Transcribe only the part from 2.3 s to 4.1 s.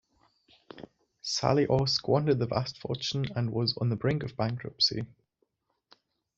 the vast fortune and was on the